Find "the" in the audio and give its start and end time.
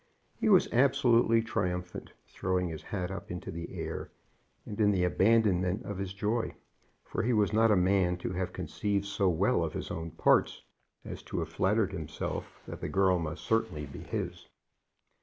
3.51-3.71, 4.91-5.03, 12.81-12.89